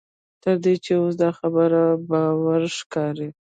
تر 0.43 0.55
دې 0.63 0.73
چې 0.83 0.91
اوس 1.01 1.13
دا 1.21 1.29
خبره 1.39 1.81
باوري 2.09 2.69
ښکاري. 2.79 3.29